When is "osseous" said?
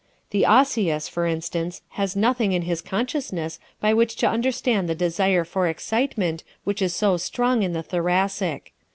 0.47-1.07